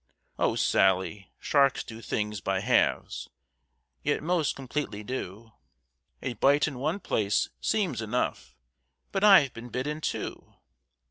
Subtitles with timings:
[0.39, 0.55] "Oh!
[0.55, 3.29] Sally, sharks do things by halves,
[4.01, 5.51] Yet most completely do!
[6.23, 8.55] A bite in one place soems enough,
[9.11, 10.55] But I've been bit in two.